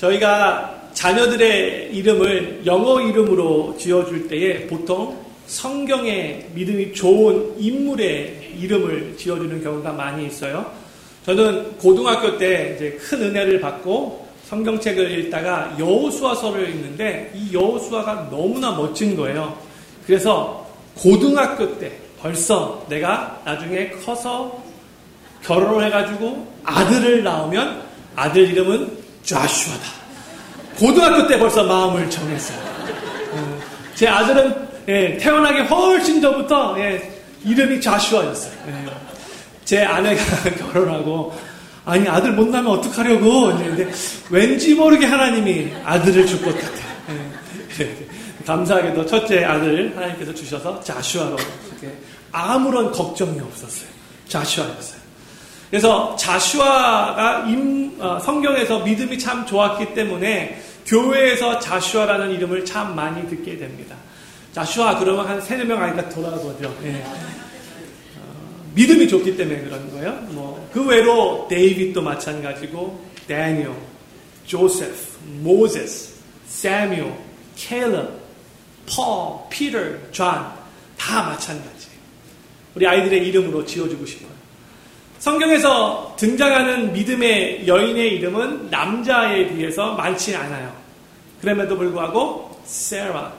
[0.00, 5.16] 저희가 자녀들의 이름을 영어 이름으로 지어줄 때에 보통
[5.46, 10.70] 성경에 믿음이 좋은 인물의 이름을 지어주는 경우가 많이 있어요.
[11.26, 19.14] 저는 고등학교 때 이제 큰 은혜를 받고 성경책을 읽다가 여호수아서를 읽는데 이 여호수아가 너무나 멋진
[19.14, 19.56] 거예요.
[20.06, 24.62] 그래서 고등학교 때 벌써 내가 나중에 커서
[25.42, 27.82] 결혼을 해가지고 아들을 낳으면
[28.16, 29.84] 아들 이름은 좌슈아다.
[30.78, 32.58] 고등학교 때 벌써 마음을 정했어요.
[33.34, 33.60] 음,
[33.94, 37.12] 제 아들은 예, 태어나기 훨씬 전부터 예,
[37.44, 38.52] 이름이 좌슈아였어요.
[38.68, 38.86] 예.
[39.64, 40.22] 제 아내가
[40.72, 41.32] 결혼하고
[41.84, 43.90] 아니 아들 못 낳으면 어떡하려고 했는데
[44.30, 46.90] 왠지 모르게 하나님이 아들을 줄 것 같아요.
[47.80, 47.96] 예.
[48.46, 51.36] 감사하게도 첫째 아들 하나님께서 주셔서 자슈아로
[52.32, 53.88] 아무런 걱정이 없었어요.
[54.28, 54.99] 자슈아였어요.
[55.70, 63.56] 그래서 자슈아가 임, 어, 성경에서 믿음이 참 좋았기 때문에 교회에서 자슈아라는 이름을 참 많이 듣게
[63.56, 63.94] 됩니다.
[64.52, 66.76] 자슈아 그러면 한 세네 명 아이가 돌아보죠.
[66.82, 67.04] 예.
[68.16, 70.12] 어, 믿음이 좋기 때문에 그런 거예요.
[70.30, 73.76] 뭐, 그 외로 데이빗도 마찬가지고, 데니얼,
[74.46, 74.94] 조세프,
[75.42, 76.14] 모세스,
[76.48, 77.12] 사뮤,
[77.54, 78.08] 케일럽,
[78.86, 79.78] 폴, 피터,
[80.10, 80.26] 존,
[80.98, 81.88] 다 마찬가지.
[82.74, 84.39] 우리 아이들의 이름으로 지어주고 싶어요.
[85.20, 90.74] 성경에서 등장하는 믿음의 여인의 이름은 남자에 비해서 많지 않아요.
[91.42, 93.30] 그럼에도 불구하고 세라,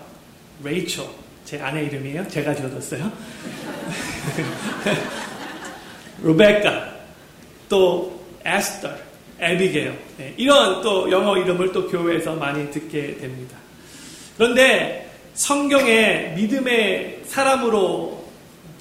[0.63, 1.03] 레이첼,
[1.43, 2.27] 제 아내 이름이에요.
[2.27, 3.01] 제가 지어줬어요.
[6.21, 6.93] 리베카,
[7.67, 8.91] 또 에스터,
[9.39, 9.91] 에비게요.
[10.17, 13.57] 네, 이런 또 영어 이름을 또 교회에서 많이 듣게 됩니다.
[14.37, 18.20] 그런데 성경에 믿음의 사람으로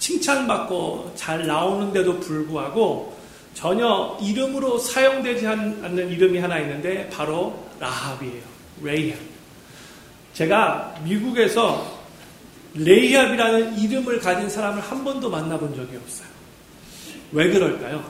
[0.00, 3.16] 칭찬받고 잘 나오는데도 불구하고
[3.54, 8.42] 전혀 이름으로 사용되지 않는 이름이 하나 있는데 바로 라합이에요.
[8.82, 9.18] 레이합.
[10.32, 12.00] 제가 미국에서
[12.74, 16.28] 레이합이라는 이름을 가진 사람을 한 번도 만나본 적이 없어요.
[17.32, 18.02] 왜 그럴까요?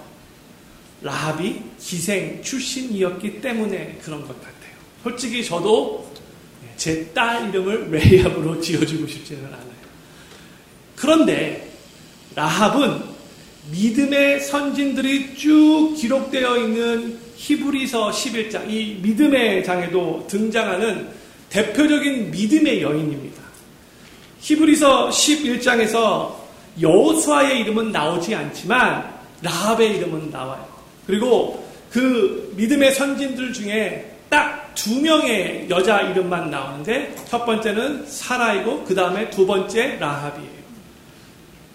[1.03, 4.75] 라합이 기생 출신이었기 때문에 그런 것 같아요.
[5.03, 6.09] 솔직히 저도
[6.77, 9.71] 제 딸 이름을 레이합으로 지어주고 싶지는 않아요.
[10.97, 11.70] 그런데
[12.35, 13.03] 라합은
[13.71, 21.09] 믿음의 선진들이 쭉 기록되어 있는 히브리서 11장, 이 믿음의 장에도 등장하는
[21.49, 23.43] 대표적인 믿음의 여인입니다.
[24.41, 26.35] 히브리서 11장에서
[26.81, 29.13] 여호수아의 이름은 나오지 않지만
[29.43, 30.67] 라합의 이름은 나와요.
[31.07, 38.95] 그리고 그 믿음의 선진들 중에 딱 두 명의 여자 이름만 나오는데 첫 번째는 사라이고 그
[38.95, 40.60] 다음에 두 번째 라합이에요.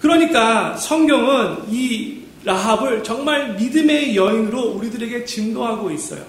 [0.05, 6.23] 그러니까 성경은 이 라합을 정말 믿음의 여인으로 우리들에게 증거하고 있어요.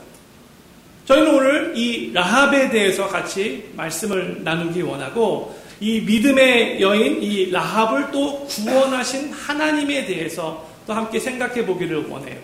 [1.04, 8.46] 저희는 오늘 이 라합에 대해서 같이 말씀을 나누기 원하고 이 믿음의 여인 이 라합을 또
[8.46, 12.38] 구원하신 하나님에 대해서 또 함께 생각해 보기를 원해요.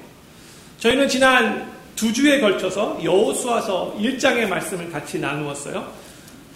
[0.81, 5.91] 저희는 지난 두 주에 걸쳐서 여호수아서 1장의 말씀을 같이 나누었어요.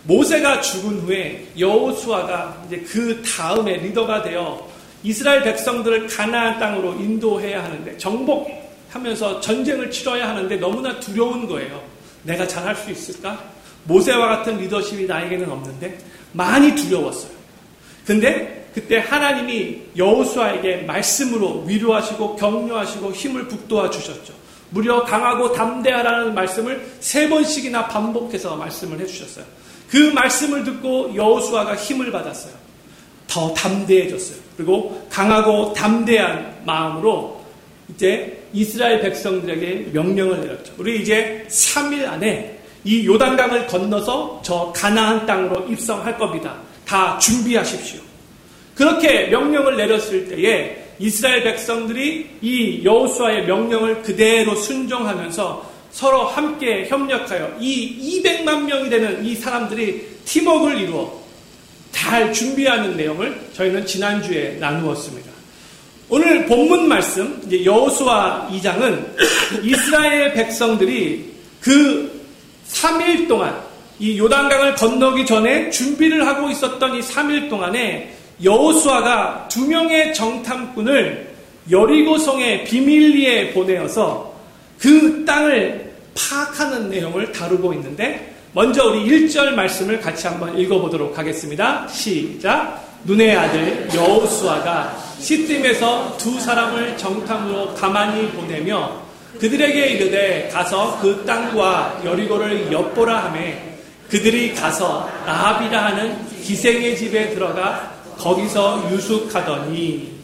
[0.06, 4.68] 모세가 죽은 후에 여호수아가 이제 그 다음에 리더가 되어
[5.02, 11.82] 이스라엘 백성들을 가나안 땅으로 인도해야 하는데 정복하면서 전쟁을 치러야 하는데 너무나 두려운 거예요.
[12.22, 13.38] 내가 잘할 수 있을까?
[13.84, 15.98] 모세와 같은 리더십이 나에게는 없는데
[16.32, 17.32] 많이 두려웠어요.
[18.04, 24.34] 근데 그때 하나님이 여호수아에게 말씀으로 위로하시고 격려하시고 힘을 북돋아 주셨죠.
[24.70, 29.44] 무려 강하고 담대하라는 말씀을 세 번씩이나 반복해서 말씀을 해 주셨어요.
[29.88, 32.52] 그 말씀을 듣고 여호수아가 힘을 받았어요.
[33.28, 34.38] 더 담대해졌어요.
[34.56, 37.44] 그리고 강하고 담대한 마음으로
[37.94, 40.74] 이제 이스라엘 백성들에게 명령을 내렸죠.
[40.78, 46.56] 우리 이제 3일 안에 이 요단강을 건너서 저 가나안 땅으로 입성할 겁니다.
[46.86, 48.00] 다 준비하십시오.
[48.74, 58.20] 그렇게 명령을 내렸을 때에 이스라엘 백성들이 이 여호수아의 명령을 그대로 순종하면서 서로 함께 협력하여 이
[58.22, 61.10] 200만 명이 되는 이 사람들이 팀워크를 이루어
[61.90, 65.30] 잘 준비하는 내용을 저희는 지난주에 나누었습니다.
[66.10, 69.06] 오늘 본문 말씀 여호수아 2장은
[69.64, 71.32] 이스라엘 백성들이
[71.62, 72.22] 그
[72.68, 73.58] 3일 동안
[73.98, 78.14] 이 요단강을 건너기 전에 준비를 하고 있었던 이 3일 동안에
[78.44, 81.34] 여호수아가 두 명의 정탐꾼을
[81.70, 84.36] 여리고성의 비밀리에 보내어서
[84.78, 85.85] 그 땅을
[86.16, 91.86] 파악하는 내용을 다루고 있는데 먼저 우리 1절 말씀을 같이 한번 읽어보도록 하겠습니다.
[91.88, 92.84] 시작.
[93.04, 99.02] 눈의 아들 여호수아가 시딤에서 두 사람을 정탐으로 가만히 보내며
[99.38, 103.62] 그들에게 이르되 가서 그 땅과 여리고를 엿보라 하매
[104.08, 110.16] 그들이 가서 라합이라 하는 기생의 집에 들어가 거기서 유숙하더니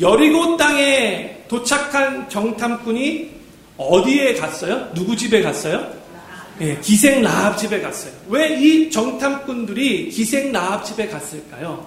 [0.00, 3.39] 여리고 땅에 도착한 정탐꾼이
[3.80, 4.92] 어디에 갔어요?
[4.94, 5.90] 누구 집에 갔어요?
[6.60, 8.12] 예, 기생 라합 집에 갔어요.
[8.28, 11.86] 왜 이 정탐꾼들이 기생 라합 집에 갔을까요?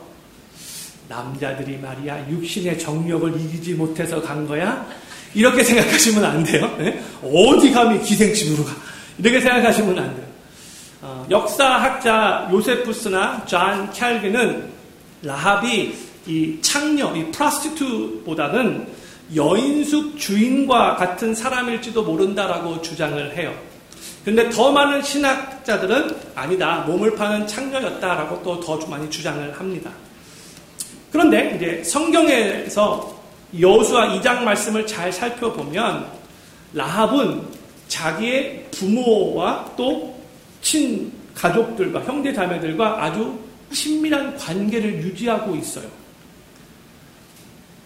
[1.07, 4.88] 남자들이 말이야 육신의 정력을 이기지 못해서 간 거야?
[5.36, 6.75] 이렇게 생각하시면 안 돼요.
[6.80, 7.04] 네?
[7.22, 8.75] 어디 감히 기생집으로 가?
[9.19, 10.25] 이렇게 생각하시면 안 돼요.
[11.01, 14.69] 어, 역사학자 요세푸스나 존 캘빈은
[15.22, 15.94] 라합이
[16.25, 18.88] 이 창녀, 이 prostitute보다는
[19.36, 23.54] 여인숙 주인과 같은 사람일지도 모른다라고 주장을 해요.
[24.25, 29.92] 근데 더 많은 신학자들은 아니다, 몸을 파는 창녀였다라고 또 더 많이 주장을 합니다.
[31.12, 33.22] 그런데 이제 성경에서
[33.60, 36.08] 여수와 2장 말씀을 잘 살펴보면
[36.74, 37.42] 라합은
[37.88, 40.14] 자기의 부모와 또
[40.64, 43.38] 친 가족들과 형제 자매들과 아주
[43.72, 45.86] 친밀한 관계를 유지하고 있어요.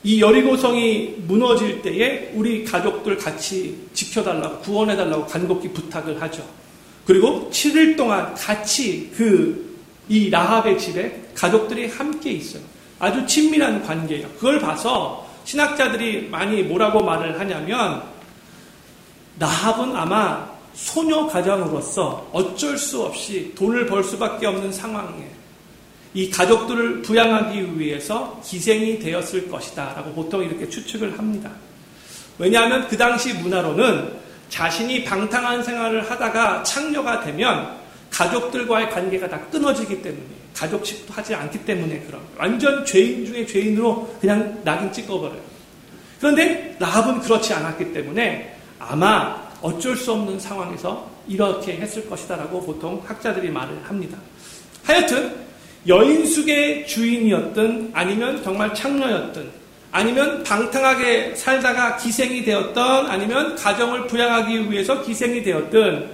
[0.03, 6.45] 이 여리고성이 무너질 때에 우리 가족들 같이 지켜달라고 구원해달라고 간곡히 부탁을 하죠.
[7.05, 9.67] 그리고 7일 동안 같이 그
[10.09, 12.63] 이 라합의 집에 가족들이 함께 있어요.
[12.99, 14.27] 아주 친밀한 관계예요.
[14.35, 18.03] 그걸 봐서 신학자들이 많이 뭐라고 말을 하냐면
[19.39, 25.29] 라합은 아마 소녀 가장으로서 어쩔 수 없이 돈을 벌 수밖에 없는 상황에
[26.17, 31.51] 이 가족들을 부양하기 위해서 기생이 되었을 것이다 라고 보통 이렇게 추측을 합니다.
[32.39, 34.13] 왜냐하면 그 당시 문화로는
[34.49, 37.77] 자신이 방탕한 생활을 하다가 창녀가 되면
[38.09, 40.23] 가족들과의 관계가 다 끊어지기 때문에
[40.55, 45.41] 가족식도 하지 않기 때문에 그런 완전 죄인 중에 죄인으로 그냥 낙인 찍어버려요.
[46.17, 53.51] 그런데 라합은 그렇지 않았기 때문에 아마 어쩔 수 없는 상황에서 이렇게 했을 것이다라고 보통 학자들이
[53.51, 54.17] 말을 합니다.
[54.83, 55.46] 하여튼
[55.87, 59.49] 여인숙의 주인이었든 아니면 정말 창녀였든
[59.91, 66.09] 아니면 방탕하게 살다가 기생이 되었던 아니면 가정을 부양하기 위해서 기생이 되었든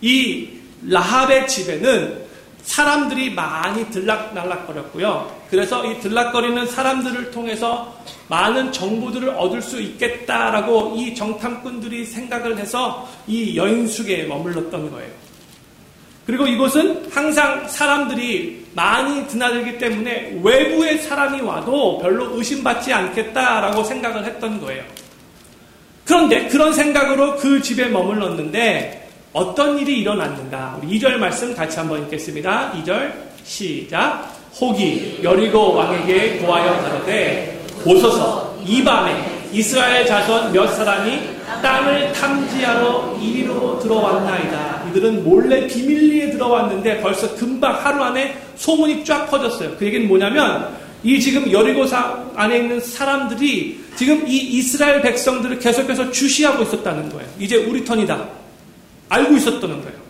[0.00, 0.48] 이
[0.82, 2.26] 라합의 집에는
[2.62, 5.44] 사람들이 많이 들락날락거렸고요.
[5.50, 7.96] 그래서 이 들락거리는 사람들을 통해서
[8.28, 15.25] 많은 정보들을 얻을 수 있겠다라고 이 정탐꾼들이 생각을 해서 이 여인숙에 머물렀던 거예요.
[16.26, 24.60] 그리고 이곳은 항상 사람들이 많이 드나들기 때문에 외부의 사람이 와도 별로 의심받지 않겠다라고 생각을 했던
[24.60, 24.82] 거예요.
[26.04, 30.78] 그런데 그런 생각으로 그 집에 머물렀는데 어떤 일이 일어났는가?
[30.82, 32.72] 우리 2절 말씀 같이 한번 읽겠습니다.
[32.72, 33.12] 2절
[33.44, 34.32] 시작.
[34.60, 39.14] 혹이 여리고 왕에게 고하여 가로되 보소서 이 밤에
[39.52, 41.20] 이스라엘 자손 몇 사람이
[41.62, 44.75] 땅을 탐지하러 이리로 들어왔나이다.
[44.96, 49.76] 이들은 몰래 비밀리에 들어왔는데 벌써 금방 하루 안에 소문이 쫙 퍼졌어요.
[49.78, 56.62] 그 얘기는 뭐냐면 이 지금 여리고사 안에 있는 사람들이 지금 이 이스라엘 백성들을 계속해서 주시하고
[56.62, 57.28] 있었다는 거예요.
[57.38, 58.26] 이제 우리 턴이다.
[59.10, 60.06] 알고 있었다는 거예요.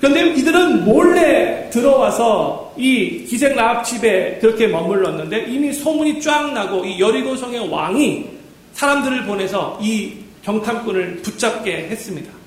[0.00, 7.00] 그런데 이들은 몰래 들어와서 이 기생 라합 집에 그렇게 머물렀는데 이미 소문이 쫙 나고 이
[7.00, 8.26] 여리고성의 왕이
[8.72, 10.12] 사람들을 보내서 이
[10.42, 12.39] 경탐꾼을 붙잡게 했습니다.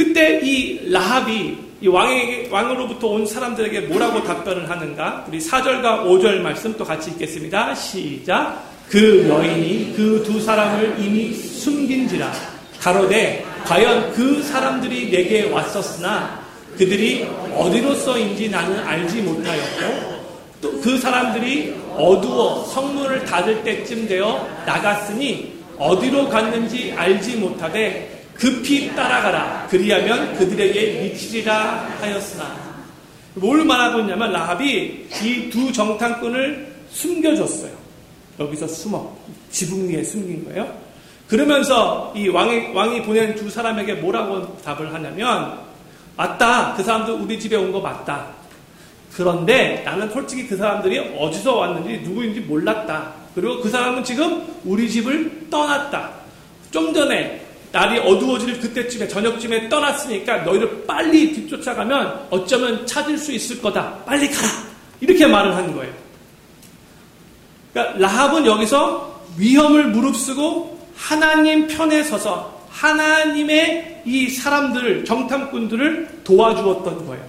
[0.00, 5.26] 그때 이 라합이 이 왕에게, 왕으로부터 온 사람들에게 뭐라고 답변을 하는가?
[5.28, 7.74] 우리 4절과 5절 말씀 또 같이 읽겠습니다.
[7.74, 8.64] 시작.
[8.88, 12.32] 그 여인이 그 두 사람을 이미 숨긴지라
[12.80, 16.40] 가로되 과연 그 사람들이 내게 왔었으나
[16.78, 20.20] 그들이 어디로서인지 나는 알지 못하였고
[20.62, 29.66] 또 그 사람들이 어두워 성문을 닫을 때쯤 되어 나갔으니 어디로 갔는지 알지 못하되 급히 따라가라
[29.70, 32.56] 그리하면 그들에게 미치리라 하였으나
[33.34, 37.70] 뭘 말하고 있냐면 라합이 이 두 정탐꾼을 숨겨줬어요.
[38.40, 39.16] 여기서 숨어
[39.50, 40.72] 지붕 위에 숨긴 거예요.
[41.28, 45.60] 그러면서 이 왕이, 왕이 보낸 두 사람에게 뭐라고 답을 하냐면,
[46.16, 46.74] 맞다.
[46.76, 48.26] 그 사람들 우리 집에 온 거 맞다.
[49.14, 53.12] 그런데 나는 솔직히 그 사람들이 어디서 왔는지 누구인지 몰랐다.
[53.34, 56.10] 그리고 그 사람은 지금 우리 집을 떠났다.
[56.72, 57.40] 좀 전에
[57.72, 63.96] 날이 어두워질 그때쯤에 저녁쯤에 떠났으니까 너희를 빨리 뒤쫓아가면 어쩌면 찾을 수 있을 거다.
[64.04, 64.48] 빨리 가라.
[65.00, 65.92] 이렇게 말을 하는 거예요.
[67.72, 77.24] 그러니까 라합은 여기서 위험을 무릅쓰고 하나님 편에 서서 하나님의 이 사람들을, 정탐꾼들을 도와주었던 거예요.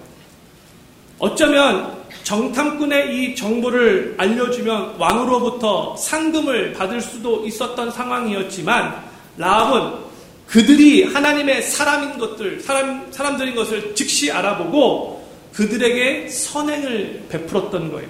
[1.18, 9.02] 어쩌면 정탐꾼의 이 정보를 알려주면 왕으로부터 상금을 받을 수도 있었던 상황이었지만
[9.36, 10.11] 라합은
[10.52, 18.08] 그들이 하나님의 사람인 것들, 사람, 사람들인 것을 즉시 알아보고 그들에게 선행을 베풀었던 거예요.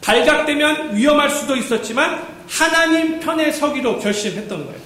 [0.00, 4.80] 발각되면 위험할 수도 있었지만 하나님 편에 서기로 결심했던 거예요.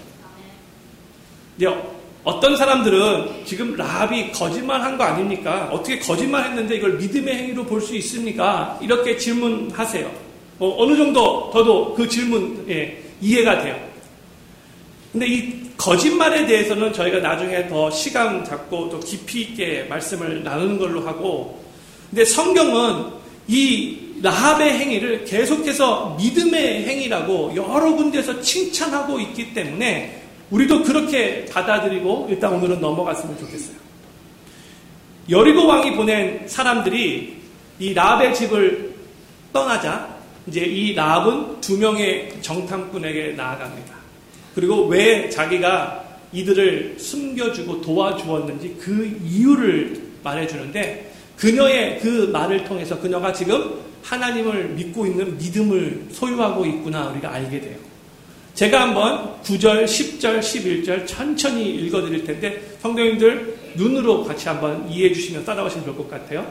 [2.25, 5.69] 어떤 사람들은 지금 라합이 거짓말 한 거 아닙니까?
[5.73, 8.77] 어떻게 거짓말 했는데 이걸 믿음의 행위로 볼 수 있습니까?
[8.83, 10.11] 이렇게 질문하세요.
[10.59, 13.88] 어, 어느 정도 저도 그 질문 예, 이해가 돼요.
[15.19, 21.01] 근데 이 거짓말에 대해서는 저희가 나중에 더 시간 잡고 또 깊이 있게 말씀을 나누는 걸로
[21.01, 21.61] 하고,
[22.09, 23.07] 근데 성경은
[23.49, 30.23] 이 라합의 행위를 계속해서 믿음의 행위라고 여러 군데서 칭찬하고 있기 때문에
[30.53, 33.77] 우리도 그렇게 받아들이고 일단 오늘은 넘어갔으면 좋겠어요.
[35.31, 37.39] 여리고 왕이 보낸 사람들이
[37.81, 38.95] 이 라합의 집을
[39.53, 43.98] 떠나자 이제 이 라합은 두 명의 정탐꾼에게 나아갑니다.
[44.59, 53.75] 그리고 왜 자기가 이들을 숨겨주고 도와주었는지 그 이유를 말해주는데 그녀의 그 말을 통해서 그녀가 지금
[54.03, 57.77] 하나님을 믿고 있는 믿음을 소유하고 있구나 우리가 알게 돼요.
[58.55, 65.85] 제가 한번 9절, 10절, 11절 천천히 읽어드릴 텐데 성도님들 눈으로 같이 한번 이해해 주시면 따라오시면
[65.85, 66.45] 좋을 것 같아요.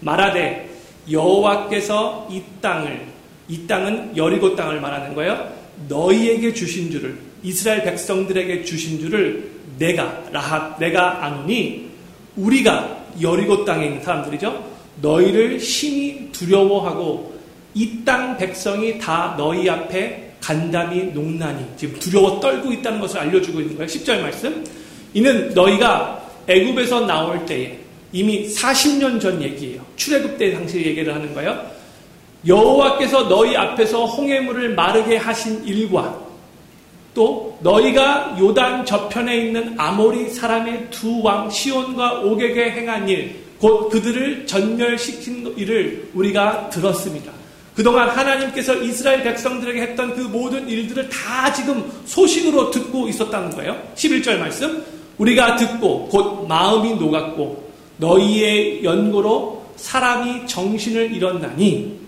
[0.00, 0.68] 말하되
[1.08, 3.06] 여호와께서 이 땅을
[3.46, 5.48] 이 땅은 여리고 땅을 말하는 거예요.
[5.88, 11.90] 너희에게 주신 줄을 이스라엘 백성들에게 주신 줄을 내가 라합 내가 아노니
[12.36, 14.72] 우리가 여리고 땅에 있는 사람들이죠.
[15.02, 17.32] 너희를 심히 두려워하고
[17.74, 23.76] 이 땅 백성이 다 너희 앞에 간담이 농난이 지금 두려워 떨고 있다는 것을 알려주고 있는
[23.76, 23.88] 거예요.
[23.88, 24.64] 10절 말씀.
[25.14, 27.78] 이는 너희가 애굽에서 나올 때에
[28.12, 29.82] 이미 40년 전 얘기예요.
[29.96, 31.64] 출애굽 때 당시 얘기를 하는 거예요.
[32.46, 36.20] 여호와께서 너희 앞에서 홍해물을 마르게 하신 일과
[37.14, 44.46] 또 너희가 요단 저편에 있는 아모리 사람의 두 왕 시온과 오게게 행한 일, 곧 그들을
[44.46, 47.30] 전멸시킨 일을 우리가 들었습니다.
[47.74, 53.80] 그동안 하나님께서 이스라엘 백성들에게 했던 그 모든 일들을 다 지금 소식으로 듣고 있었다는 거예요.
[53.94, 54.84] 11절 말씀.
[55.18, 61.98] 우리가 듣고 곧 마음이 녹았고 너희의 연고로 사람이 정신을 잃었나니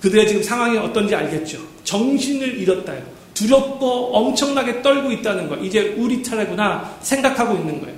[0.00, 1.58] 그들의 지금 상황이 어떤지 알겠죠.
[1.84, 3.02] 정신을 잃었다요.
[3.34, 5.56] 두렵고 엄청나게 떨고 있다는 거.
[5.56, 7.96] 이제 우리 차례구나 생각하고 있는 거예요.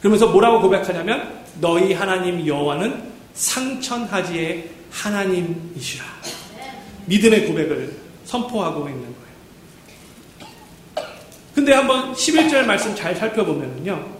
[0.00, 3.02] 그러면서 뭐라고 고백하냐면 너희 하나님 여호와는
[3.34, 6.04] 상천하지의 하나님이시라.
[7.06, 9.18] 믿음의 고백을 선포하고 있는 거예요.
[11.54, 14.18] 근데 한번 11절 말씀 잘 살펴보면요.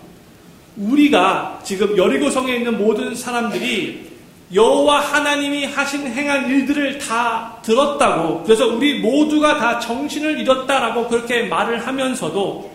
[0.77, 4.08] 우리가 지금 여리고성에 있는 모든 사람들이
[4.53, 11.87] 여호와 하나님이 하신 행한 일들을 다 들었다고 그래서 우리 모두가 다 정신을 잃었다라고 그렇게 말을
[11.87, 12.71] 하면서도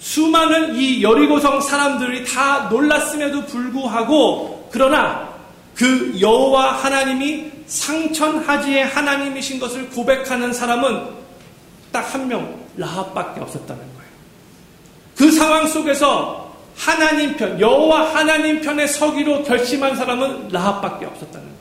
[0.00, 5.28] 수많은 이 여리고성 사람들이 다 놀랐음에도 불구하고 그러나
[5.74, 11.16] 그 여호와 하나님이 상천하지의 하나님이신 것을 고백하는 사람은
[11.92, 14.10] 딱 한 명 라합밖에 없었다는 거예요.
[15.16, 16.45] 그 상황 속에서
[16.76, 21.56] 하나님 편, 여호와 하나님 편에 서기로 결심한 사람은 라합밖에 없었다는 거예요.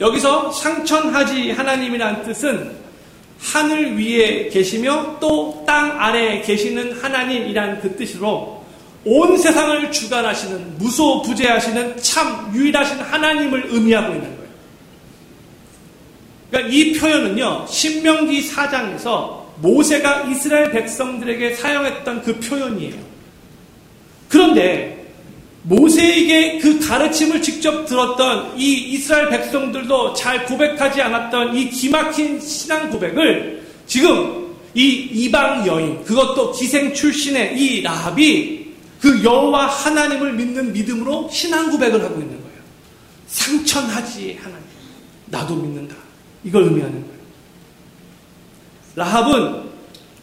[0.00, 2.82] 여기서 상천하지 하나님이란 뜻은
[3.40, 8.62] 하늘 위에 계시며 또 땅 아래에 계시는 하나님이란 그 뜻으로
[9.04, 14.52] 온 세상을 주관하시는 무소부재하시는 참 유일하신 하나님을 의미하고 있는 거예요.
[16.50, 23.11] 그러니까 이 표현은요, 신명기 4장에서 모세가 이스라엘 백성들에게 사용했던 그 표현이에요.
[24.32, 25.12] 그런데
[25.64, 33.62] 모세에게 그 가르침을 직접 들었던 이 이스라엘 백성들도 잘 고백하지 않았던 이 기막힌 신앙 고백을
[33.86, 38.72] 지금 이 이방 여인, 그것도 기생 출신의 이 라합이
[39.02, 42.58] 그 여호와 하나님을 믿는 믿음으로 신앙 고백을 하고 있는 거예요.
[43.26, 44.64] 상천하지 하나님,
[45.26, 45.94] 나도 믿는다.
[46.42, 47.22] 이걸 의미하는 거예요.
[48.96, 49.62] 라합은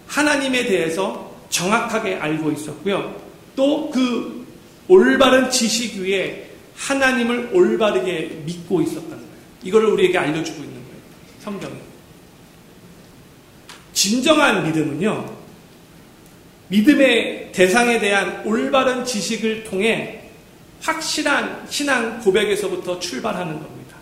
[0.08, 3.29] 하나님에 대해서 정확하게 알고 있었고요.
[3.60, 4.48] 또 그
[4.88, 9.30] 올바른 지식 위에 하나님을 올바르게 믿고 있었다는 거예요.
[9.63, 11.01] 이거를 우리에게 알려주고 있는 거예요.
[11.44, 11.75] 성경이.
[13.92, 15.38] 진정한 믿음은요,
[16.70, 20.24] 믿음의 대상에 대한 올바른 지식을 통해
[20.80, 23.98] 확실한 신앙 고백에서부터 출발하는 겁니다.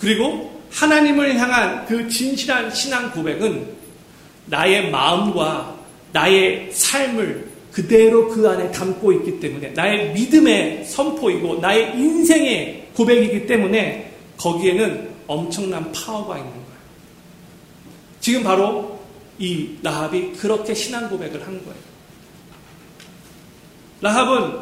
[0.00, 3.76] 그리고 하나님을 향한 그 진실한 신앙 고백은
[4.46, 5.76] 나의 마음과
[6.12, 14.14] 나의 삶을 그대로 그 안에 담고 있기 때문에 나의 믿음의 선포이고 나의 인생의 고백이기 때문에
[14.38, 16.66] 거기에는 엄청난 파워가 있는 거예요.
[18.18, 18.98] 지금 바로
[19.38, 21.78] 이 라합이 그렇게 신앙 고백을 한 거예요.
[24.00, 24.58] 라합은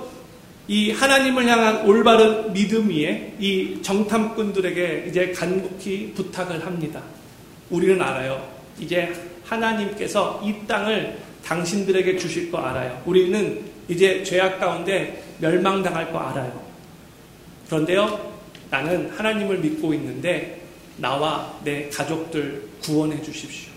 [0.66, 7.00] 이 하나님을 향한 올바른 믿음 위에 이 정탐꾼들에게 이제 간곡히 부탁을 합니다.
[7.71, 8.44] 우리는 알아요.
[8.80, 13.02] 이제 하나님께서 이 땅을 당신들에게 주실 거 알아요.
[13.06, 16.64] 우리는 이제 죄악 가운데 멸망당할 거 알아요.
[17.66, 18.34] 그런데요,
[18.70, 20.62] 나는 하나님을 믿고 있는데
[20.96, 23.72] 나와 내 가족들 구원해 주십시오.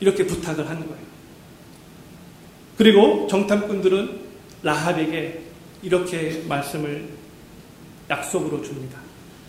[0.00, 1.06] 이렇게 부탁을 하는 거예요.
[2.76, 4.20] 그리고 정탐꾼들은
[4.62, 5.40] 라합에게
[5.82, 7.08] 이렇게 말씀을
[8.10, 8.98] 약속으로 줍니다.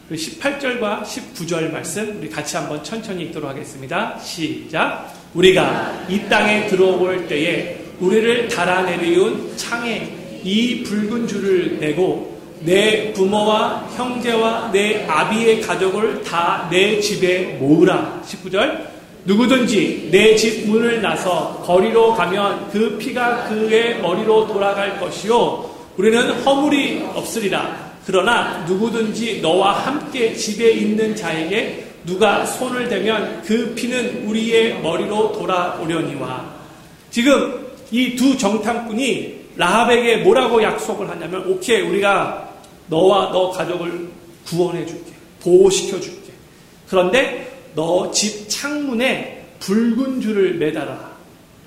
[0.09, 4.17] 18절과 19절 말씀 우리 같이 한번 천천히 읽도록 하겠습니다.
[4.19, 5.16] 시작.
[5.33, 14.71] 우리가 이 땅에 들어올 때에 우리를 달아내리운 창에 이 붉은 줄을 내고 내 부모와 형제와
[14.71, 18.21] 내 아비의 가족을 다 내 집에 모으라.
[18.25, 18.97] 19절.
[19.25, 25.69] 누구든지 내 집 문을 나서 거리로 가면 그 피가 그의 머리로 돌아갈 것이요.
[25.97, 27.87] 우리는 허물이 없으리라.
[28.05, 36.55] 그러나 누구든지 너와 함께 집에 있는 자에게 누가 손을 대면 그 피는 우리의 머리로 돌아오려니와.
[37.11, 42.49] 지금 이 두 정탐꾼이 라합에게 뭐라고 약속을 하냐면, 오케이, 우리가
[42.87, 44.07] 너와 너 가족을
[44.45, 45.11] 구원해 줄게.
[45.41, 46.31] 보호시켜 줄게.
[46.87, 51.11] 그런데 너 집 창문에 붉은 줄을 매달아.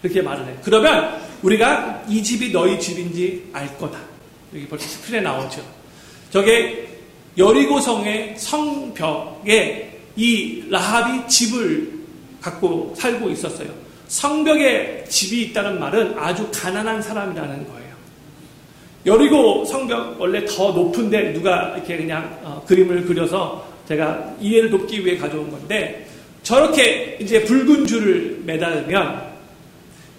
[0.00, 0.54] 그렇게 말을 해.
[0.62, 3.98] 그러면 우리가 이 집이 너희 집인지 알 거다.
[4.54, 5.62] 여기 벌써 스크린에 나오죠.
[6.30, 6.88] 저게
[7.36, 11.92] 여리고성의 성벽에 이 라합이 집을
[12.40, 13.68] 갖고 살고 있었어요.
[14.08, 17.90] 성벽에 집이 있다는 말은 아주 가난한 사람이라는 거예요.
[19.06, 25.16] 여리고 성벽 원래 더 높은데 누가 이렇게 그냥 어, 그림을 그려서 제가 이해를 돕기 위해
[25.16, 26.06] 가져온 건데
[26.42, 29.30] 저렇게 이제 붉은 줄을 매달으면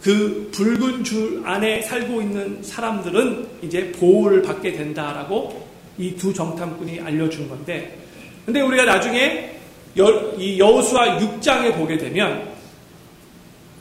[0.01, 7.47] 그 붉은 줄 안에 살고 있는 사람들은 이제 보호를 받게 된다라고 이 두 정탐꾼이 알려준
[7.49, 7.97] 건데
[8.45, 9.60] 근데 우리가 나중에
[9.97, 12.49] 여, 이 여호수아 6장에 보게 되면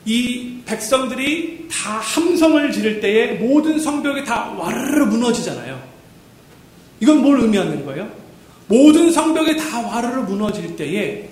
[0.05, 5.81] 이 백성들이 다 함성을 지를 때에 모든 성벽이 다 와르르 무너지잖아요.
[6.99, 8.09] 이건 뭘 의미하는 거예요?
[8.67, 11.29] 모든 성벽이 다 와르르 무너질 때에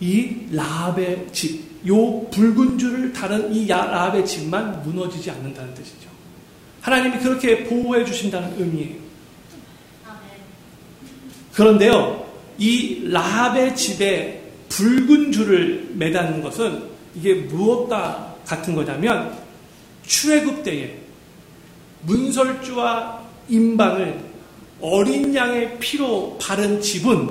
[0.00, 6.10] 이 라합의 집, 요 붉은 줄을 다른 이 라합의 집만 무너지지 않는다는 뜻이죠.
[6.80, 9.02] 하나님이 그렇게 보호해 주신다는 의미예요.
[11.52, 12.21] 그런데요,
[12.62, 16.84] 이 라합의 집에 붉은 줄을 매다는 것은
[17.16, 19.36] 이게 무엇과 같은 거냐면
[20.06, 20.96] 출애굽 때에
[22.02, 24.20] 문설주와 임방을
[24.80, 27.30] 어린 양의 피로 바른 집은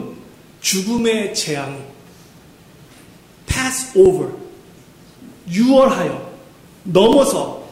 [0.60, 1.80] 죽음의 재앙이
[3.46, 4.34] pass over,
[5.50, 6.30] 유월하여,
[6.84, 7.65] 넘어서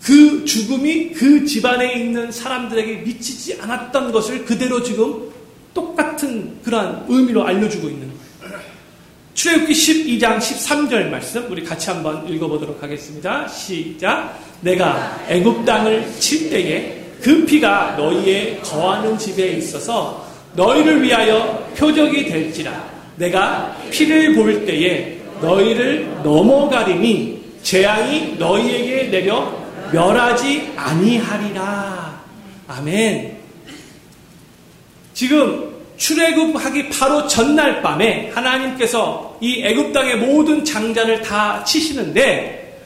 [0.00, 5.25] 그 죽음이 그 집안에 있는 사람들에게 미치지 않았던 것을 그대로 지금
[5.76, 8.16] 똑같은 그러한 의미로 알려주고 있는 거예요.
[9.34, 13.46] 출애굽기 12장 13절 말씀 우리 같이 한번 읽어보도록 하겠습니다.
[13.46, 14.40] 시작.
[14.62, 22.96] 내가 애굽 땅을 칠 때에 그 피가 너희의 거하는 집에 있어서 너희를 위하여 표적이 될지라.
[23.16, 29.52] 내가 피를 볼 때에 너희를 넘어가리니 재앙이 너희에게 내려
[29.92, 32.22] 멸하지 아니하리라.
[32.68, 33.35] 아멘.
[35.16, 42.82] 지금 출애굽하기 바로 전날 밤에 하나님께서 이 애굽 땅의 모든 장자를 다 치시는데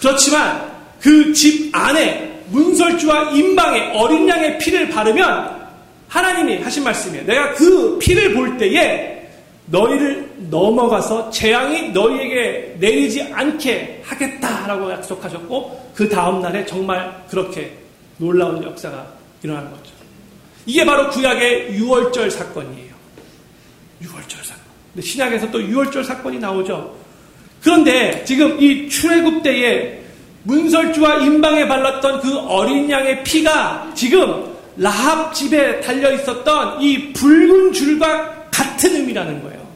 [0.00, 5.68] 그렇지만 그 집 안에 문설주와 임방에 어린 양의 피를 바르면
[6.08, 7.24] 하나님이 하신 말씀이에요.
[7.26, 9.28] 내가 그 피를 볼 때에
[9.66, 17.72] 너희를 넘어가서 재앙이 너희에게 내리지 않게 하겠다라고 약속하셨고 그 다음 날에 정말 그렇게
[18.16, 19.06] 놀라운 역사가
[19.44, 19.95] 일어난 거죠.
[20.66, 22.94] 이게 바로 구약의 6월절 사건이에요.
[24.02, 24.62] 6월절 사건.
[24.92, 26.96] 근데 신약에서 또 6월절 사건이 나오죠.
[27.62, 30.02] 그런데 지금 이 출애굽 때에
[30.42, 38.48] 문설주와 임방에 발랐던 그 어린 양의 피가 지금 라합 집에 달려 있었던 이 붉은 줄과
[38.50, 39.66] 같은 의미라는 거예요.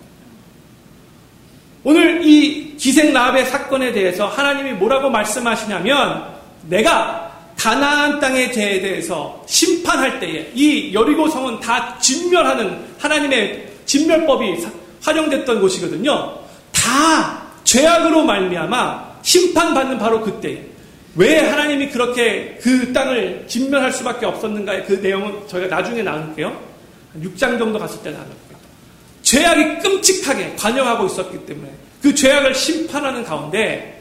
[1.83, 6.27] 오늘 이 기생 라합의 사건에 대해서 하나님이 뭐라고 말씀하시냐면
[6.69, 7.30] 내가
[7.61, 14.65] 가나안 땅에 대해서 심판할 때에 이 여리고 성은 다 진멸하는 하나님의 진멸법이
[15.03, 16.39] 활용됐던 곳이거든요.
[16.73, 20.65] 다 죄악으로 말미암아 심판받는 바로 그때
[21.17, 26.59] 왜 하나님이 그렇게 그 땅을 진멸할 수밖에 없었는가의 그 내용은 저희가 나중에 나눌게요.
[27.21, 28.59] 6장 정도 갔을 때 나눌게요.
[29.21, 31.71] 죄악이 끔찍하게 관영하고 있었기 때문에
[32.01, 34.00] 그 죄악을 심판하는 가운데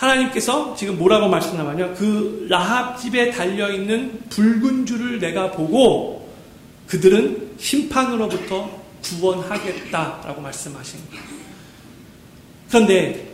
[0.00, 6.28] 하나님께서 지금 뭐라고 말씀하냐면 그 라합 집에 달려 있는 붉은 줄을 내가 보고
[6.86, 11.24] 그들은 심판으로부터 구원하겠다라고 말씀하신 거예요.
[12.68, 13.28] 그런데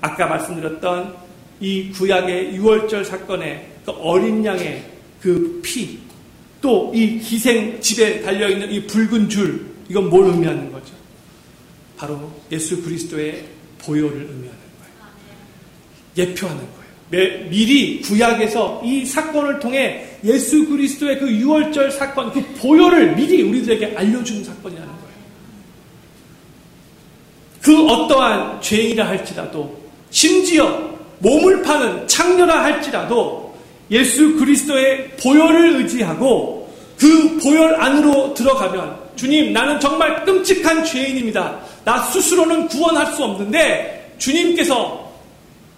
[0.00, 1.16] 아까 말씀드렸던
[1.60, 4.84] 이 구약의 6월절 사건의 그 어린 양의
[5.20, 5.98] 그 피,
[6.60, 10.92] 또 이 기생 집에 달려 있는 이 붉은 줄, 이건 뭘 의미하는 거죠?
[11.96, 13.44] 바로 예수 그리스도의
[13.78, 14.57] 보혈을 의미하는.
[16.18, 16.60] 예표하는
[17.10, 17.48] 거예요.
[17.48, 24.44] 미리 구약에서 이 사건을 통해 예수 그리스도의 그 6월절 사건, 그 보혈을 미리 우리들에게 알려주는
[24.44, 25.08] 사건이라는 거예요.
[27.62, 29.78] 그 어떠한 죄인이라 할지라도
[30.10, 33.56] 심지어 몸을 파는 창녀라 할지라도
[33.90, 41.58] 예수 그리스도의 보혈을 의지하고 그 보혈 안으로 들어가면 주님 나는 정말 끔찍한 죄인입니다.
[41.84, 45.07] 나 스스로는 구원할 수 없는데 주님께서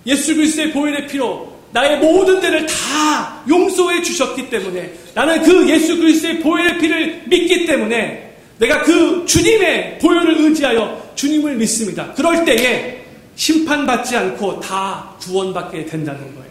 [0.06, 6.40] 예수 그리스도의 보혈의 피로 나의 모든 죄를 다 용서해 주셨기 때문에 나는 그 예수 그리스도의
[6.40, 12.12] 보혈의 피를 믿기 때문에 내가 그 주님의 보혈을 의지하여 주님을 믿습니다.
[12.14, 13.04] 그럴 때에
[13.36, 16.50] 심판받지 않고 다 구원받게 된다는 거예요.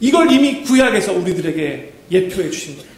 [0.00, 2.90] 이걸 이미 구약에서 우리들에게 예표해 주신 거예요.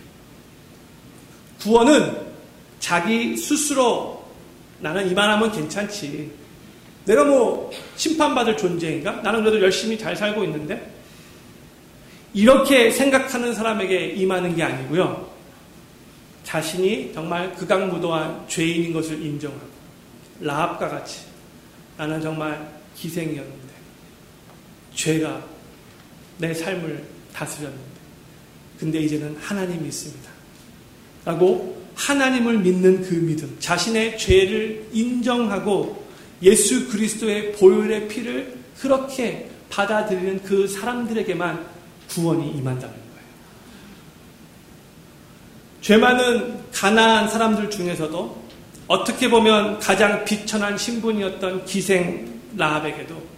[1.62, 2.16] 구원은
[2.81, 4.25] 자기 스스로
[4.81, 6.31] 나는 이만하면 괜찮지.
[7.07, 9.12] 내가 뭐 심판받을 존재인가?
[9.23, 10.92] 나는 그래도 열심히 잘 살고 있는데?
[12.35, 15.31] 이렇게 생각하는 사람에게 임하는 게 아니고요.
[16.45, 19.66] 자신이 정말 극악무도한 죄인인 것을 인정하고
[20.40, 21.23] 라합과 같이
[21.97, 23.75] 나는 정말 기생이었는데
[24.95, 25.42] 죄가
[26.38, 27.97] 내 삶을 다스렸는데
[28.79, 30.31] 근데 이제는 하나님이 있습니다.
[31.25, 36.06] 라고 하나님을 믿는 그 믿음, 자신의 죄를 인정하고
[36.42, 41.66] 예수 그리스도의 보혈의 피를 그렇게 받아들이는 그 사람들에게만
[42.09, 43.27] 구원이 임한다는 거예요.
[45.81, 48.46] 죄 많은 가난한 사람들 중에서도
[48.87, 53.37] 어떻게 보면 가장 비천한 신분이었던 기생 라합에게도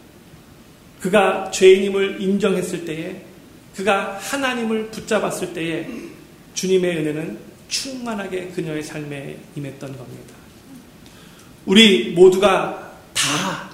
[1.01, 3.23] 그가 죄인임을 인정했을 때에
[3.75, 5.89] 그가 하나님을 붙잡았을 때에
[6.55, 10.35] 주님의 은혜는 충만하게 그녀의 삶에 임했던 겁니다.
[11.67, 12.88] 우리 모두가
[13.29, 13.69] 다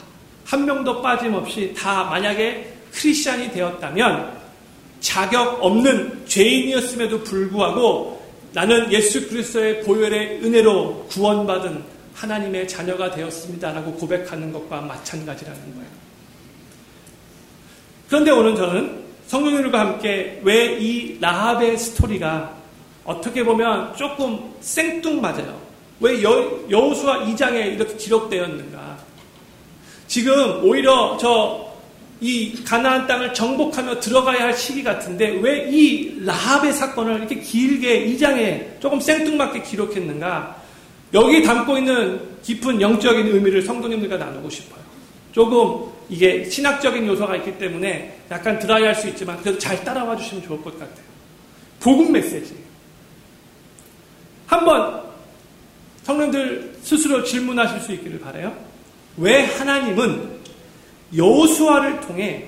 [0.45, 4.39] 한 명도 빠짐없이 다 만약에 크리스찬이 되었다면
[5.01, 11.83] 자격 없는 죄인이었음에도 불구하고 나는 예수 그리스도의 보혈의 은혜로 구원받은
[12.15, 15.89] 하나님의 자녀가 되었습니다라고 고백하는 것과 마찬가지라는 거예요.
[18.09, 22.55] 그런데 오늘 저는 성령님과 함께 왜 이 라합의 스토리가
[23.05, 25.61] 어떻게 보면 조금 생뚱맞아요.
[26.01, 28.84] 왜 여, 여호수아 2장에 이렇게 기록되었는가?
[30.07, 31.65] 지금 오히려 저
[32.21, 38.17] 이 가나안 땅을 정복하며 들어가야 할 시기 같은데 왜 이 라합의 사건을 이렇게 길게 이
[38.17, 40.57] 장에 조금 생뚱맞게 기록했는가?
[41.13, 44.83] 여기 담고 있는 깊은 영적인 의미를 성도님들과 나누고 싶어요.
[45.33, 50.63] 조금 이게 신학적인 요소가 있기 때문에 약간 드라이할 수 있지만 그래도 잘 따라와 주시면 좋을
[50.63, 51.05] 것 같아요.
[51.81, 52.55] 복음 메시지.
[54.47, 55.03] 한번
[56.05, 58.57] 성령들 스스로 질문하실 수 있기를 바래요.
[59.17, 60.35] 왜 하나님은
[61.17, 62.47] 여호수아를 통해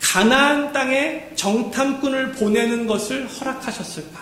[0.00, 4.20] 가나안 땅에 정탐꾼을 보내는 것을 허락하셨을까?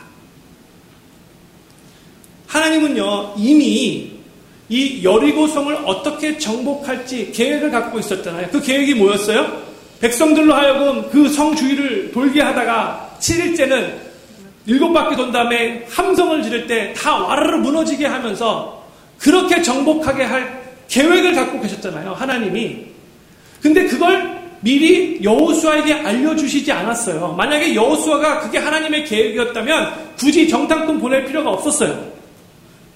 [2.47, 4.13] 하나님은요 이미
[4.69, 8.49] 이 여리고성을 어떻게 정복할지 계획을 갖고 있었잖아요.
[8.51, 9.63] 그 계획이 뭐였어요?
[10.01, 13.95] 백성들로 하여금 그 성 주위를 돌게 하다가 7일째는
[14.67, 18.83] 일곱 바퀴 돈 다음에 함성을 지를 때 다 와르르 무너지게 하면서
[19.19, 20.62] 그렇게 정복하게 할
[20.93, 22.13] 계획을 갖고 계셨잖아요.
[22.13, 22.85] 하나님이.
[23.63, 27.33] 근데 그걸 미리 여호수아에게 알려주시지 않았어요.
[27.33, 32.13] 만약에 여호수아가 그게 하나님의 계획이었다면 굳이 정탐꾼 보낼 필요가 없었어요.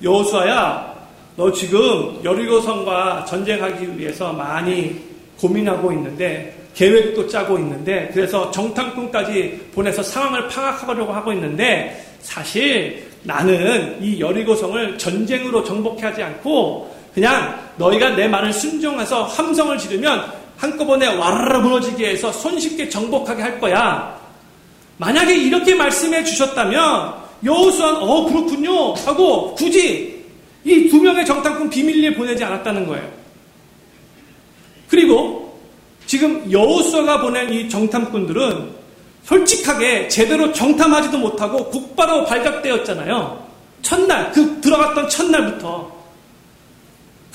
[0.02, 0.94] 여호수아야,
[1.37, 5.00] 너 지금 여리고성과 전쟁하기 위해서 많이
[5.38, 14.20] 고민하고 있는데 계획도 짜고 있는데 그래서 정탐꾼까지 보내서 상황을 파악하려고 하고 있는데 사실 나는 이
[14.20, 22.31] 여리고성을 전쟁으로 정복하지 않고 그냥 너희가 내 말을 순종해서 함성을 지르면 한꺼번에 와르르 무너지게 해서
[22.31, 24.20] 손쉽게 정복하게 할 거야.
[24.98, 30.22] 만약에 이렇게 말씀해 주셨다면 여호수아는 어 그렇군요 하고 굳이
[30.64, 33.09] 이 두 명의 정탐꾼 비밀리에 보내지 않았다는 거예요.
[34.90, 35.59] 그리고
[36.07, 38.72] 지금 여호수아가 보낸 이 정탐꾼들은
[39.24, 43.42] 솔직하게 제대로 정탐하지도 못하고 곧바로 발각되었잖아요.
[43.81, 45.95] 첫날 그 들어갔던 첫날부터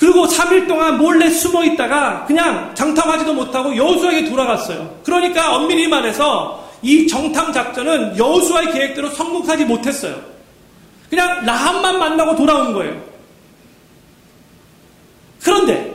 [0.02, 4.98] 그리고 3일 동안 몰래 숨어 있다가 그냥 장탐하지도 못하고 여호수아에게 돌아갔어요.
[5.04, 10.20] 그러니까 엄밀히 말해서 이 정탐 작전은 여호수아의 계획대로 성공하지 못했어요.
[11.08, 13.00] 그냥 라합만 만나고 돌아온 거예요.
[15.40, 15.94] 그런데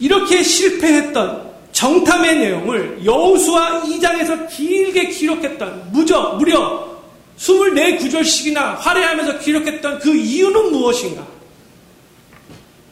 [0.00, 6.92] 이렇게 실패했던 정탐의 내용을 여호수아 2장에서 길게 기록했던 무저 무려
[7.38, 11.33] 24구절씩이나 활해하면서 기록했던 그 이유는 무엇인가?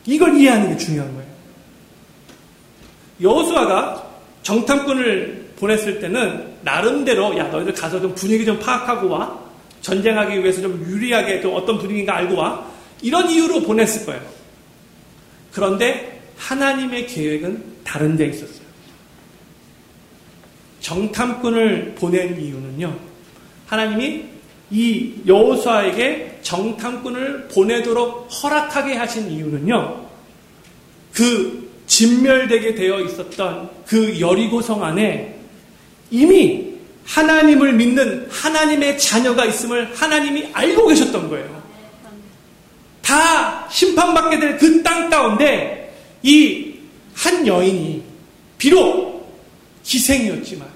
[0.06, 1.30] 이걸 이해하는 게 중요한 거예요.
[3.20, 4.10] 여호수아가
[4.42, 9.38] 정탐꾼을 보냈을 때는 나름대로 야 너희들 가서 좀 분위기 좀 파악하고 와
[9.80, 12.66] 전쟁하기 위해서 좀 유리하게 좀 어떤 분위기인가 알고 와
[13.00, 14.22] 이런 이유로 보냈을 거예요.
[15.52, 18.62] 그런데 하나님의 계획은 다른 데 있었어요.
[20.80, 22.96] 정탐꾼을 보낸 이유는요.
[23.66, 24.24] 하나님이
[24.70, 30.07] 이 여호수아에게 정탐꾼을 보내도록 허락하게 하신 이유는요.
[31.12, 35.38] 그 진멸되게 되어 있었던 그 여리고성 안에
[36.11, 36.72] 이미
[37.05, 41.62] 하나님을 믿는 하나님의 자녀가 있음을 하나님이 알고 계셨던 거예요.
[43.02, 46.72] 다 심판받게 될 그 땅 가운데 이
[47.14, 48.02] 한 여인이
[48.59, 49.31] 비록
[49.85, 50.66] 기생이었지만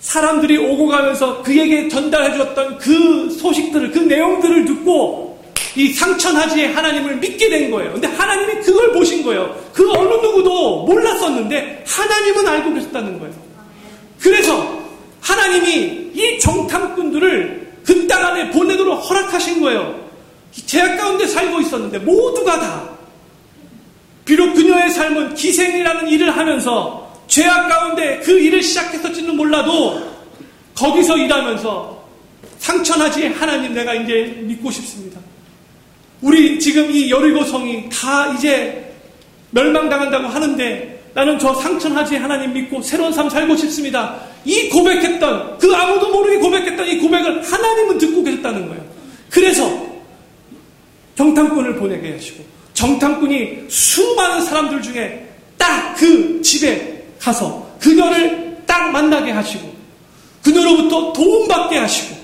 [0.00, 5.42] 사람들이 오고 가면서 그에게 전달해 주었던 그 소식들을, 그 내용들을 듣고
[5.74, 7.92] 이 상천하지의 하나님을 믿게 된 거예요.
[7.92, 9.54] 근데 하나님이 그걸 보신 거예요.
[9.72, 13.34] 그 어느 누구도 몰랐었는데 하나님은 알고 계셨다는 거예요.
[14.20, 14.82] 그래서
[15.20, 19.94] 하나님이 이 정탐꾼들을 그 땅 안에 보내도록 허락하신 거예요.
[20.66, 22.88] 제약 가운데 살고 있었는데 모두가 다
[24.24, 30.00] 비록 그녀의 삶은 기생이라는 일을 하면서 죄악 가운데 그 일을 시작했을지는 몰라도
[30.74, 32.04] 거기서 일하면서
[32.58, 35.20] 상처나지 하나님 내가 이제 믿고 싶습니다.
[36.22, 38.94] 우리 지금 이 여리고 성이 다 이제
[39.50, 44.16] 멸망당한다고 하는데 나는 저 상처나지 하나님 믿고 새로운 삶 살고 싶습니다.
[44.44, 48.84] 이 고백했던 그 아무도 모르게 고백했던 이 고백을 하나님은 듣고 계셨다는 거예요.
[49.30, 49.86] 그래서
[51.16, 59.74] 정탐꾼을 보내게 하시고 정탐꾼이 수많은 사람들 중에 딱 그 집에 가서 그녀를 딱 만나게 하시고
[60.42, 62.16] 그녀로부터 도움받게 하시고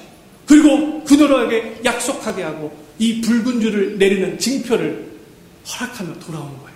[0.46, 5.12] 그리고 그녀에게 약속하게 하고 이 붉은 줄을 내리는 징표를
[5.68, 6.72] 허락하며 돌아오는 거예요.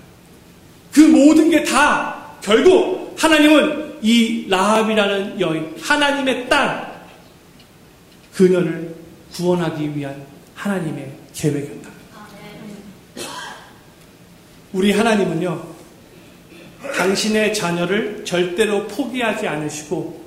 [0.92, 7.04] 그 모든 게 다 결국 하나님은 이 라합이라는 여인, 하나님의 딸,
[8.34, 8.94] 그녀를
[9.32, 10.24] 구원하기 위한
[10.54, 11.90] 하나님의 계획이었다.
[14.72, 15.75] 우리 하나님은요,
[16.92, 20.24] 당신의 자녀를 절대로 포기하지 않으시고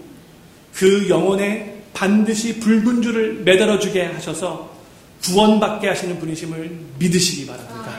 [0.73, 4.77] 그 영혼에 반드시 붉은 줄을 매달아 주게 하셔서
[5.23, 7.97] 구원받게 하시는 분이심을 믿으시기 바랍니다.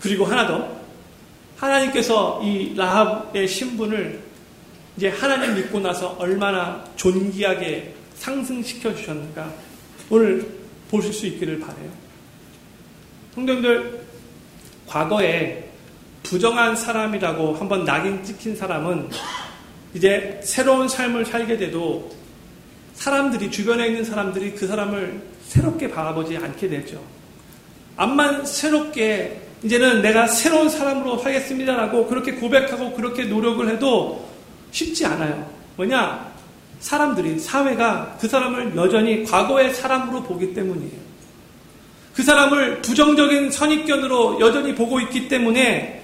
[0.00, 0.76] 그리고 하나 더
[1.56, 4.22] 하나님께서 이 라합의 신분을
[4.96, 9.52] 이제 하나님 믿고 나서 얼마나 존귀하게 상승시켜 주셨는가
[10.10, 10.46] 오늘
[10.90, 11.90] 보실 수 있기를 바래요.
[13.34, 14.04] 성도들
[14.86, 15.70] 과거에
[16.34, 19.08] 부정한 사람이라고 한번 낙인 찍힌 사람은
[19.94, 22.10] 이제 새로운 삶을 살게 돼도
[22.94, 27.00] 사람들이 주변에 있는 사람들이 그 사람을 새롭게 바라보지 않게 되죠.
[27.96, 34.28] 암만 새롭게 이제는 내가 새로운 사람으로 살겠습니다라고 그렇게 고백하고 그렇게 노력을 해도
[34.72, 35.48] 쉽지 않아요.
[35.76, 36.32] 뭐냐?
[36.80, 41.04] 사람들이 사회가 그 사람을 여전히 과거의 사람으로 보기 때문이에요.
[42.12, 46.03] 그 사람을 부정적인 선입견으로 여전히 보고 있기 때문에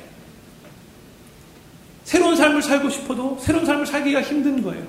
[2.11, 4.85] 새로운 삶을 살고 싶어도 새로운 삶을 살기가 힘든 거예요.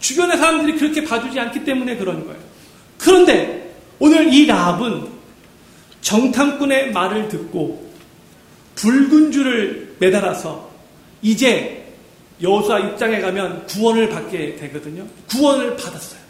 [0.00, 2.40] 주변의 사람들이 그렇게 봐주지 않기 때문에 그런 거예요.
[2.98, 5.06] 그런데 오늘 이 라합은
[6.00, 7.88] 정탐꾼의 말을 듣고
[8.74, 10.68] 붉은 줄을 매달아서
[11.22, 11.94] 이제
[12.42, 15.06] 여호수아 입장에 가면 구원을 받게 되거든요.
[15.28, 16.20] 구원을 받았어요.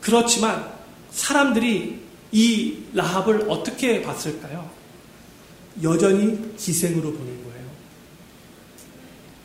[0.00, 0.66] 그렇지만
[1.10, 2.00] 사람들이
[2.32, 4.70] 이 라합을 어떻게 봤을까요?
[5.82, 7.39] 여전히 기생으로 보는.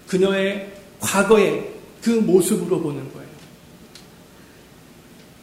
[0.08, 3.26] 그녀의 과거의 그 모습으로 보는 거예요.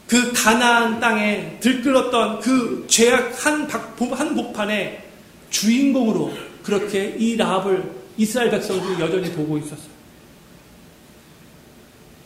[0.07, 5.03] 그 가나안 땅에 들끓었던 그 죄악 한 한복판의
[5.51, 9.93] 주인공으로 그렇게 이 라합을 이스라엘 백성들이 여전히 보고 있었어요.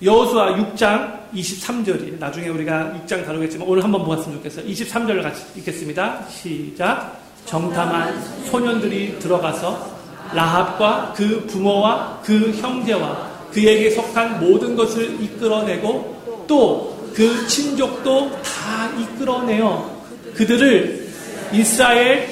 [0.02, 4.66] 여호수아 6장 23절이 나중에 우리가 6장 다루겠지만 오늘 한번 보았으면 좋겠어요.
[4.66, 6.28] 23절을 같이 읽겠습니다.
[6.28, 7.22] 시작.
[7.46, 9.95] 정탐한 소년들이 들어가서
[10.34, 20.04] 라합과 그 부모와 그 형제와 그에게 속한 모든 것을 이끌어내고 또 그 친족도 다 이끌어내어
[20.34, 21.08] 그들을
[21.54, 22.28] 이스라엘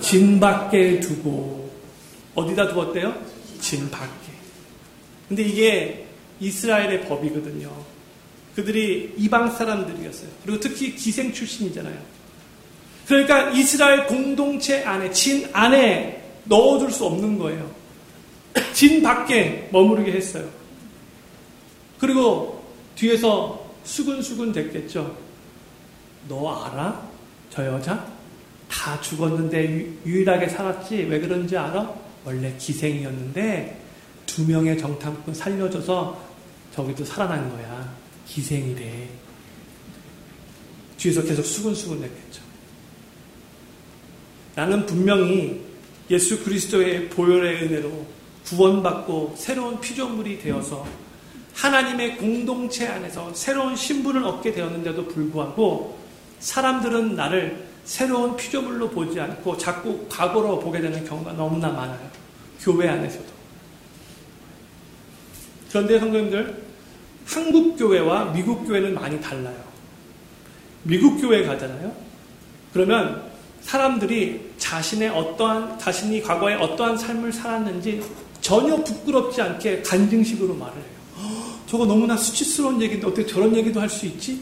[0.00, 1.70] 진 밖에 두고
[2.34, 3.14] 어디다 두었대요?
[3.60, 4.32] 진 밖에.
[5.28, 6.06] 근데 이게
[6.40, 7.70] 이스라엘의 법이거든요.
[8.56, 10.30] 그들이 이방 사람들이었어요.
[10.46, 11.98] 그리고 특히 기생 출신이잖아요.
[13.06, 17.70] 그러니까 이스라엘 공동체 안에, 진 안에 넣어둘 수 없는 거예요.
[18.72, 20.48] 진 밖에 머무르게 했어요.
[21.98, 25.16] 그리고 뒤에서 수근수근 됐겠죠.
[26.28, 27.08] 너 알아?
[27.50, 28.06] 저 여자?
[28.68, 31.04] 다 죽었는데 유일하게 살았지?
[31.04, 31.94] 왜 그런지 알아?
[32.24, 33.80] 원래 기생이었는데
[34.26, 36.18] 두 명의 정탐꾼 살려줘서
[36.74, 37.94] 저기도 살아난 거야.
[38.26, 39.08] 기생이래.
[40.96, 42.42] 뒤에서 계속 수근수근 됐겠죠.
[44.54, 45.71] 나는 분명히
[46.12, 48.06] 예수 그리스도의 보혈의 은혜로
[48.44, 50.86] 구원받고 새로운 피조물이 되어서
[51.54, 55.98] 하나님의 공동체 안에서 새로운 신분을 얻게 되었는데도 불구하고
[56.38, 62.10] 사람들은 나를 새로운 피조물로 보지 않고 자꾸 과거로 보게 되는 경우가 너무나 많아요.
[62.60, 63.32] 교회 안에서도.
[65.70, 66.62] 그런데 성도님들,
[67.26, 69.56] 한국 교회와 미국 교회는 많이 달라요.
[70.82, 71.94] 미국 교회 가잖아요.
[72.72, 73.31] 그러면
[73.62, 78.02] 사람들이 자신의 어떠한 자신이 과거에 어떠한 삶을 살았는지
[78.40, 80.84] 전혀 부끄럽지 않게 간증식으로 말을 해요.
[81.66, 84.40] 저거 너무나 수치스러운 얘기인데 어떻게 저런 얘기도 할 수 있지?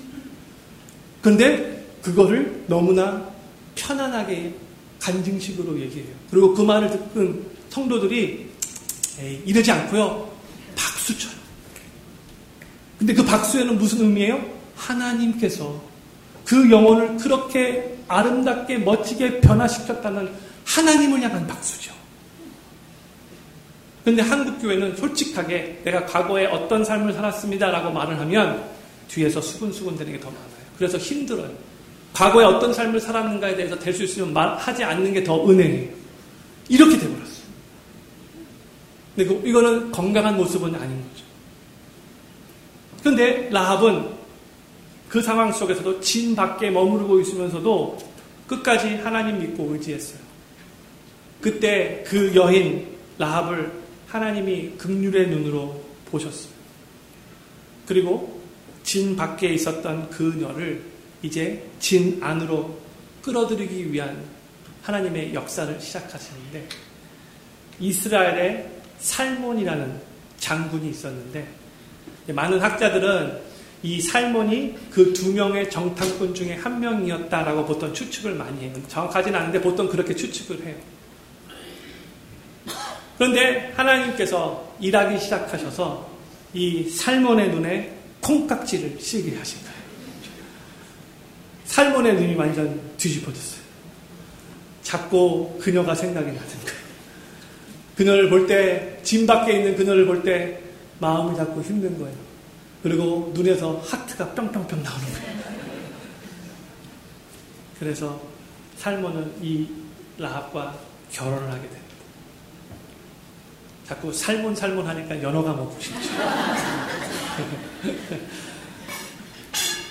[1.23, 3.23] 근데 그거를 너무나
[3.75, 4.55] 편안하게
[4.99, 6.09] 간증식으로 얘기해요.
[6.31, 8.49] 그리고 그 말을 듣는 성도들이
[9.21, 10.31] 에이, 이러지 않고요.
[10.75, 11.33] 박수 쳐요.
[12.99, 14.43] 근데 그 박수에는 무슨 의미예요?
[14.77, 15.81] 하나님께서
[16.45, 20.31] 그 영혼을 그렇게 아름답게 멋지게 변화시켰다는
[20.67, 21.93] 하나님을 향한 박수죠.
[24.05, 28.65] 근데 한국 교회는 솔직하게 내가 과거에 어떤 삶을 살았습니다라고 말을 하면
[29.09, 30.47] 뒤에서 수근수근 되는 게 더 많아요.
[30.77, 31.51] 그래서 힘들어요.
[32.13, 35.89] 과거에 어떤 삶을 살았는가에 대해서 될 수 있으면 말하지 않는 게 더 은혜예요.
[36.69, 37.41] 이렇게 돼버렸어요.
[39.15, 41.25] 근데 그, 이거는 건강한 모습은 아닌 거죠.
[43.03, 44.20] 그런데 라합은
[45.11, 47.99] 그 상황 속에서도 진 밖에 머무르고 있으면서도
[48.47, 50.21] 끝까지 하나님 믿고 의지했어요.
[51.41, 53.73] 그때 그 여인 라합을
[54.07, 56.53] 하나님이 극률의 눈으로 보셨어요.
[57.87, 58.41] 그리고
[58.85, 60.85] 진 밖에 있었던 그녀를
[61.23, 62.79] 이제 진 안으로
[63.23, 64.25] 끌어들이기 위한
[64.83, 66.69] 하나님의 역사를 시작하시는데
[67.81, 68.71] 이스라엘의
[69.01, 70.01] 살몬이라는
[70.39, 71.49] 장군이 있었는데
[72.29, 73.50] 많은 학자들은
[73.83, 78.73] 이 살몬이 그 두 명의 정탐꾼 중에 한 명이었다라고 보통 추측을 많이 해요.
[78.89, 80.77] 정확하진 않은데 보통 그렇게 추측을 해요.
[83.17, 86.09] 그런데 하나님께서 일하기 시작하셔서
[86.55, 89.75] 이 살몬의 눈에 콩깍지를 씌게 하신 거예요.
[91.65, 93.61] 살몬의 눈이 완전 뒤집어졌어요.
[94.83, 96.81] 자꾸 그녀가 생각이 나는 거예요.
[97.97, 100.59] 그녀를 볼 때, 짐 밖에 있는 그녀를 볼 때
[100.99, 102.17] 마음이 자꾸 힘든 거예요.
[102.83, 105.41] 그리고 눈에서 하트가 뿅뿅뿅 나오는 거예요.
[107.79, 108.21] 그래서
[108.77, 109.69] 살몬은 이
[110.19, 110.75] 라합과
[111.13, 111.81] 결혼을 하게 됩니다.
[113.87, 115.99] 자꾸 살몬 살몬 하니까 연어가 먹고 싶죠.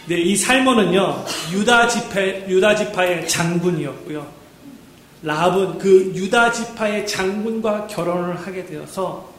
[0.08, 4.40] 네, 이 살몬은요 유다 지파 유다 지파의 장군이었고요.
[5.22, 9.30] 라합은 그 유다 지파의 장군과 결혼을 하게 되어서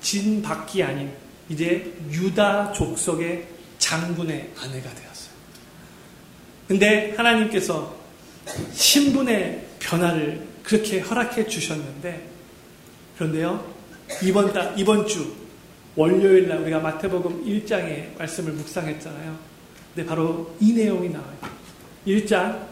[0.00, 1.21] 진박이 아닌
[1.52, 3.46] 이제 유다 족속의
[3.78, 5.32] 장군의 아내가 되었어요.
[6.66, 7.94] 근데 하나님께서
[8.72, 12.28] 신분의 변화를 그렇게 허락해 주셨는데
[13.16, 13.72] 그런데요
[14.22, 15.34] 이번 달, 이번 주
[15.94, 19.36] 월요일 날 우리가 마태복음 1장의 말씀을 묵상했잖아요.
[19.94, 21.36] 근데 바로 이 내용이 나와요.
[22.06, 22.66] 1장,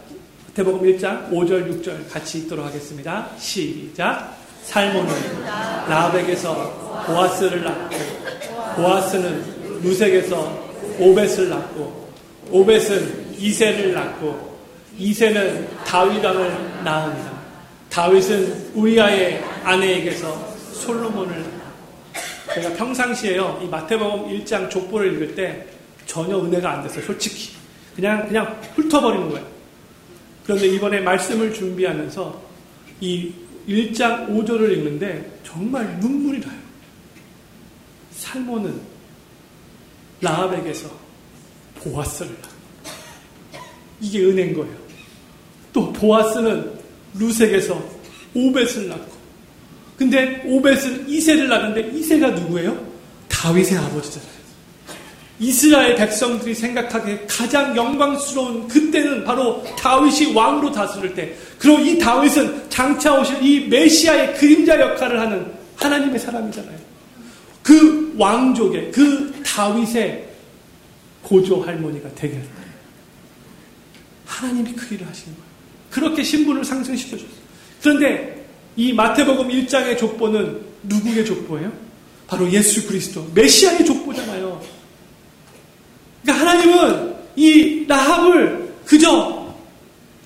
[0.47, 3.29] 마태복음 1장 5절, 6절 같이 읽도록 하겠습니다.
[3.37, 4.37] 시작.
[4.63, 7.95] 살몬은 라합에게서 보아스를 낳고,
[8.75, 12.09] 보아스는 루색에서 오벳을 낳고,
[12.49, 14.59] 오벳은 이세를 낳고,
[14.97, 17.41] 이세는 다윗 왕을 낳으니라.
[17.89, 21.43] 다윗은 우리아의 아내에게서 솔로몬을
[22.53, 23.61] 제가 평상시에요.
[23.63, 25.65] 이 마태복음 1장 족보를 읽을 때
[26.05, 27.05] 전혀 은혜가 안 됐어요.
[27.05, 27.51] 솔직히.
[27.95, 29.45] 그냥 그냥 훑어버리는 거예요.
[30.43, 32.41] 그런데 이번에 말씀을 준비하면서
[33.01, 33.31] 이
[33.67, 36.60] 1장 5절을 읽는데 정말 눈물이 나요.
[38.21, 38.79] 살모는
[40.21, 40.87] 라합에게서
[41.75, 42.37] 보아스를
[43.99, 44.75] 이게 은혜인 거예요.
[45.73, 46.71] 또 보아스는
[47.15, 47.83] 루색에서
[48.35, 49.11] 오벳을 낳고
[49.97, 52.91] 근데 오벳은 이세를 낳는데 이세가 누구예요?
[53.27, 54.31] 다윗의 아버지잖아요.
[55.39, 61.35] 이스라엘 백성들이 생각하기에 가장 영광스러운 그때는 바로 다윗이 왕으로 다스릴 때.
[61.57, 66.90] 그리고 이 다윗은 장차 오실 이 메시아의 그림자 역할을 하는 하나님의 사람이잖아요.
[67.71, 70.27] 그 왕족의, 그 다윗의
[71.23, 72.61] 고조 할머니가 되겠다.
[74.25, 75.49] 하나님이 그 일을 하시는 거예요.
[75.89, 77.31] 그렇게 신분을 상승시켜 줬어요.
[77.81, 78.45] 그런데
[78.75, 81.71] 이 마태복음 1장의 족보는 누구의 족보예요?
[82.27, 84.61] 바로 예수 그리스도, 메시아의 족보잖아요.
[86.23, 89.55] 그러니까 하나님은 이 라합을 그저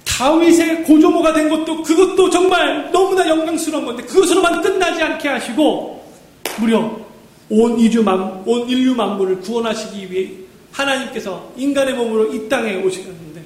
[0.04, 6.12] 다윗의 고조모가 된 것도 그것도 정말 너무나 영광스러운 건데 그것으로만 끝나지 않게 하시고
[6.60, 7.05] 무려
[7.50, 10.32] 온 인류 만, 온 인류 만물을 구원하시기 위해
[10.72, 13.44] 하나님께서 인간의 몸으로 이 땅에 오시는데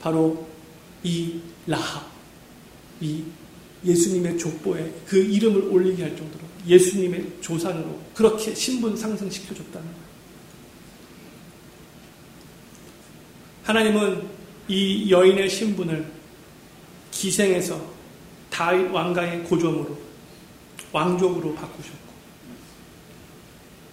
[0.00, 0.46] 바로
[1.02, 2.06] 이 라합,
[3.00, 3.22] 이
[3.84, 10.06] 예수님의 족보에 그 이름을 올리게 할 정도로 예수님의 조상으로 그렇게 신분 상승시켜줬다는 거예요.
[13.64, 14.22] 하나님은
[14.68, 16.10] 이 여인의 신분을
[17.10, 17.80] 기생해서
[18.50, 19.96] 다윗 왕가의 고점으로
[20.92, 22.05] 왕족으로 바꾸셨고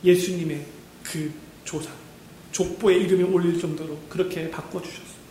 [0.03, 0.65] 예수님의
[1.03, 1.31] 그
[1.63, 1.93] 조상
[2.51, 5.23] 족보에 이름이 올릴 정도로 그렇게 바꿔주셨어요.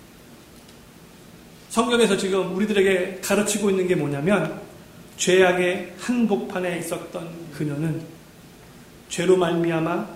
[1.71, 4.61] 성경에서 지금 우리들에게 가르치고 있는 게 뭐냐면
[5.17, 8.03] 죄악의 한복판에 있었던 그녀는
[9.09, 10.09] 죄로 말미암아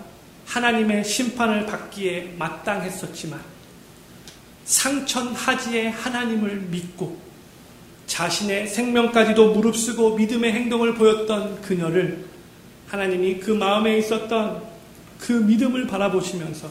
[0.45, 3.39] 하나님의 심판을 받기에 마땅했었지만
[4.65, 7.17] 상천하지의 하나님을 믿고
[8.05, 12.25] 자신의 생명까지도 무릅쓰고 믿음의 행동을 보였던 그녀를
[12.87, 14.63] 하나님이 그 마음에 있었던
[15.19, 16.69] 그 믿음을 바라보시면서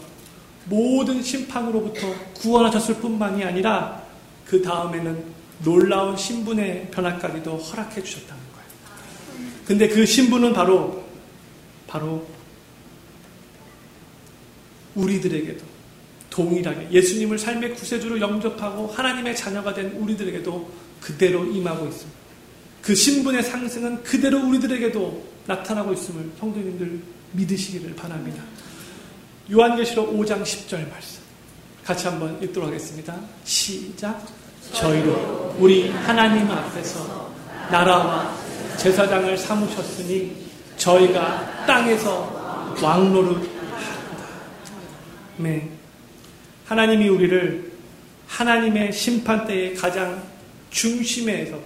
[0.66, 4.02] 모든 심판으로부터 구원하셨을 뿐만이 아니라
[4.46, 5.24] 그 다음에는
[5.64, 9.50] 놀라운 신분의 변화까지도 허락해 주셨다는 거예요.
[9.64, 11.04] 근데 그 신분은 바로,
[11.86, 12.26] 바로
[14.94, 15.64] 우리들에게도
[16.30, 22.18] 동일하게 예수님을 삶의 구세주로 영접하고 하나님의 자녀가 된 우리들에게도 그대로 임하고 있습니다.
[22.82, 27.00] 그 신분의 상승은 그대로 우리들에게도 나타나고 있음을 성도님들
[27.32, 28.42] 믿으시기를 바랍니다.
[29.50, 31.22] 요한계시록 5장 10절 말씀.
[31.84, 33.16] 같이 한번 읽도록 하겠습니다.
[33.44, 34.26] 시작.
[34.72, 37.30] 저희로 우리 하나님 앞에서
[37.70, 38.36] 나라와
[38.76, 44.26] 제사장을 삼으셨으니 저희가 땅에서 왕노릇 합니다.
[45.36, 45.70] 네.
[46.66, 47.72] 하나님이 우리를
[48.26, 50.20] 하나님의 심판대의 가장
[50.70, 51.58] 중심에서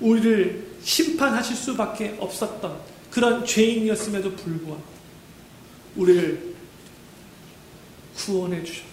[0.00, 4.82] 우리를 심판하실 수밖에 없었던 그런 죄인이었음에도 불구하고
[5.96, 6.54] 우리를
[8.16, 8.84] 구원해 주셨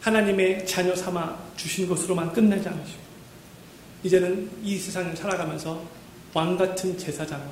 [0.00, 3.00] 하나님의 자녀 삼아 주신 것으로만 끝내지 않으시고
[4.04, 5.82] 이제는 이 세상을 살아가면서
[6.34, 7.50] 왕 같은 제사장으로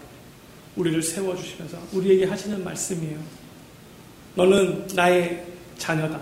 [0.76, 3.18] 우리를 세워 주시면서 우리에게 하시는 말씀이에요.
[4.34, 5.47] 너는 나의
[5.78, 6.20] 자녀다.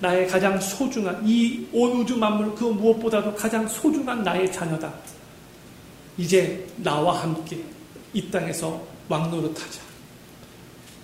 [0.00, 4.92] 나의 가장 소중한 이 온 우주 만물 그 무엇보다도 가장 소중한 나의 자녀다.
[6.18, 7.64] 이제 나와 함께
[8.14, 9.80] 이 땅에서 왕노릇하자.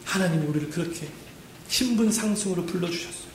[0.05, 1.07] 하나님이 우리를 그렇게
[1.69, 3.31] 신분 상승으로 불러주셨어요.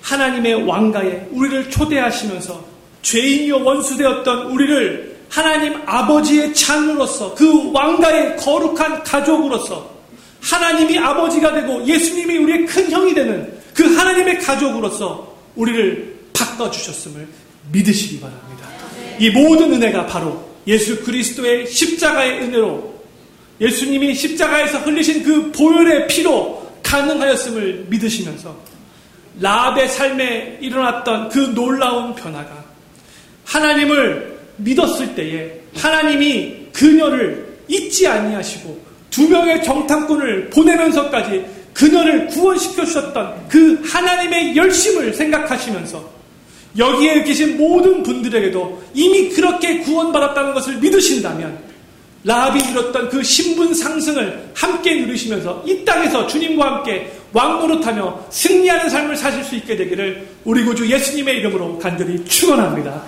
[0.00, 2.64] 하나님의 왕가에 우리를 초대하시면서
[3.02, 9.92] 죄인이여 원수되었던 우리를 하나님 아버지의 자녀로서 그 왕가의 거룩한 가족으로서
[10.40, 17.28] 하나님이 아버지가 되고 예수님이 우리의 큰 형이 되는 그 하나님의 가족으로서 우리를 바꿔주셨음을
[17.70, 18.68] 믿으시기 바랍니다.
[19.18, 22.91] 이 모든 은혜가 바로 예수 그리스도의 십자가의 은혜로
[23.62, 28.54] 예수님이 십자가에서 흘리신 그 보혈의 피로 가능하였음을 믿으시면서
[29.40, 32.64] 라합의 삶에 일어났던 그 놀라운 변화가
[33.44, 43.80] 하나님을 믿었을 때에 하나님이 그녀를 잊지 아니하시고 두 명의 정탐꾼을 보내면서까지 그녀를 구원시켜 주셨던 그
[43.84, 46.10] 하나님의 열심을 생각하시면서
[46.76, 51.71] 여기에 계신 모든 분들에게도 이미 그렇게 구원받았다는 것을 믿으신다면
[52.24, 59.42] 라합이 이뤘던 그 신분 상승을 함께 누리시면서 이 땅에서 주님과 함께 왕노릇하며 승리하는 삶을 사실
[59.42, 63.02] 수 있게 되기를 우리 구주 예수님의 이름으로 간절히 축원합니다.